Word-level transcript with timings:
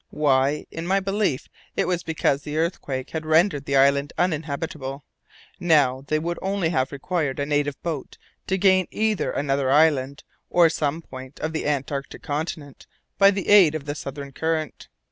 Why? 0.09 0.65
In 0.71 0.87
my 0.87 0.99
belief, 0.99 1.47
it 1.77 1.85
was 1.87 2.01
because 2.01 2.41
the 2.41 2.57
earthquake 2.57 3.11
had 3.11 3.23
rendered 3.23 3.65
the 3.65 3.75
island 3.75 4.13
uninhabitable. 4.17 5.05
Now, 5.59 6.05
they 6.07 6.17
would 6.17 6.39
only 6.41 6.69
have 6.69 6.91
required 6.91 7.39
a 7.39 7.45
native 7.45 7.79
boat 7.83 8.17
to 8.47 8.57
gain 8.57 8.87
either 8.89 9.29
another 9.29 9.69
island 9.69 10.23
or 10.49 10.69
some 10.69 11.03
point 11.03 11.39
of 11.41 11.53
the 11.53 11.67
Antarctic 11.67 12.23
continent 12.23 12.87
by 13.19 13.29
the 13.29 13.47
aid 13.49 13.75
of 13.75 13.85
the 13.85 13.93
southern 13.93 14.31
current. 14.31 14.87